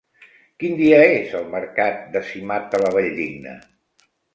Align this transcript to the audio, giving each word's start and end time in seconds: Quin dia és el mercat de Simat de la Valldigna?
Quin 0.63 0.73
dia 0.79 1.01
és 1.11 1.37
el 1.41 1.47
mercat 1.57 2.03
de 2.17 2.25
Simat 2.33 2.69
de 2.77 2.85
la 2.87 2.95
Valldigna? 3.01 3.61